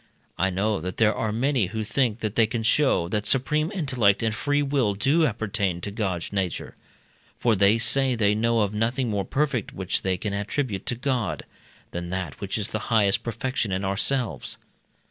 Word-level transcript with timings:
I 0.35 0.49
know 0.49 0.81
that 0.81 0.97
there 0.97 1.13
are 1.13 1.31
many 1.31 1.67
who 1.67 1.83
think 1.83 2.21
that 2.21 2.33
they 2.33 2.47
can 2.47 2.63
show, 2.63 3.07
that 3.09 3.27
supreme 3.27 3.71
intellect 3.71 4.23
and 4.23 4.33
free 4.33 4.63
will 4.63 4.95
do 4.95 5.27
appertain 5.27 5.79
to 5.81 5.91
God's 5.91 6.33
nature; 6.33 6.75
for 7.37 7.55
they 7.55 7.77
say 7.77 8.15
they 8.15 8.33
know 8.33 8.61
of 8.61 8.73
nothing 8.73 9.11
more 9.11 9.25
perfect, 9.25 9.73
which 9.73 10.01
they 10.01 10.17
can 10.17 10.33
attribute 10.33 10.87
to 10.87 10.95
God, 10.95 11.45
than 11.91 12.09
that 12.09 12.41
which 12.41 12.57
is 12.57 12.69
the 12.69 12.79
highest 12.89 13.21
perfection 13.21 13.71
in 13.71 13.85
ourselves. 13.85 14.57